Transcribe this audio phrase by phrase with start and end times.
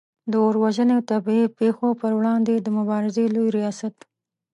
[0.31, 3.95] د اور وژنې او طبعې پیښو پر وړاندې د مبارزې لوي ریاست